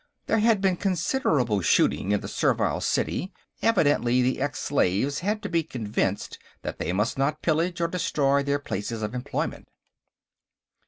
[0.25, 5.47] There had been considerable shooting in the Servile City; evidently the ex slaves had to
[5.47, 9.69] be convinced that they must not pillage or destroy their places of employment.